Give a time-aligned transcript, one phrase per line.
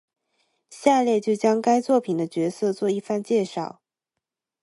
[0.71, 3.81] 下列就将该作品的角色做一番介绍。